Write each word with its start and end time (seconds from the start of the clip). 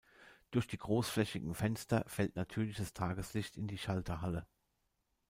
Durch 0.49 0.65
die 0.65 0.79
großflächigen 0.79 1.53
Fenster 1.53 2.03
fällt 2.07 2.35
natürliches 2.35 2.93
Tageslicht 2.95 3.55
in 3.55 3.67
die 3.67 3.77
Schalterhalle. 3.77 4.47